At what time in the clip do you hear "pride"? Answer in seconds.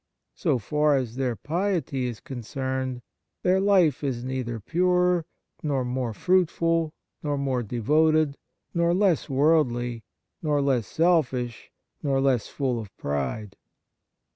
12.97-13.57